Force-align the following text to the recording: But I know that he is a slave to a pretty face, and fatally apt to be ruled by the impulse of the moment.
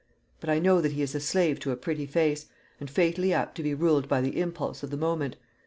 But 0.39 0.49
I 0.49 0.57
know 0.57 0.81
that 0.81 0.93
he 0.93 1.03
is 1.03 1.13
a 1.13 1.19
slave 1.19 1.59
to 1.59 1.69
a 1.69 1.77
pretty 1.77 2.07
face, 2.07 2.47
and 2.79 2.89
fatally 2.89 3.33
apt 3.33 3.53
to 3.57 3.61
be 3.61 3.75
ruled 3.75 4.07
by 4.09 4.19
the 4.21 4.39
impulse 4.41 4.81
of 4.81 4.89
the 4.89 4.97
moment. 4.97 5.35